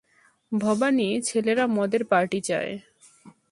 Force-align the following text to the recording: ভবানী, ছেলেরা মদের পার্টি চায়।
ভবানী, 0.51 1.09
ছেলেরা 1.21 1.65
মদের 1.67 2.03
পার্টি 2.05 2.39
চায়। 2.41 2.71